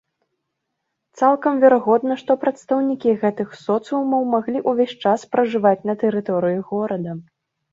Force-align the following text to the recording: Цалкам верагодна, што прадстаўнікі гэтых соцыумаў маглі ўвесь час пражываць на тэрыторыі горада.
Цалкам 1.21 1.59
верагодна, 1.63 2.13
што 2.21 2.37
прадстаўнікі 2.45 3.13
гэтых 3.25 3.53
соцыумаў 3.65 4.21
маглі 4.35 4.65
ўвесь 4.73 4.97
час 5.05 5.19
пражываць 5.37 5.79
на 5.91 5.99
тэрыторыі 6.07 6.59
горада. 6.73 7.11